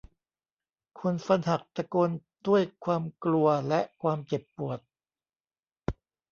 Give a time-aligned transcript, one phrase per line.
[0.99, 2.09] คนฟันหักตะโกน
[2.47, 4.79] ด้วยความกลัวและความเจ็บปวด